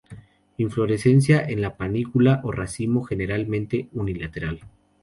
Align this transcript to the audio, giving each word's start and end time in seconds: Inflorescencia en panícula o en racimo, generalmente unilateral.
Inflorescencia 0.57 1.45
en 1.47 1.61
panícula 1.77 2.41
o 2.43 2.51
en 2.51 2.57
racimo, 2.57 3.03
generalmente 3.03 3.87
unilateral. 3.93 4.61